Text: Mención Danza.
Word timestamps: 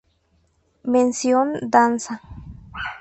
Mención 0.93 1.47
Danza. 1.73 2.15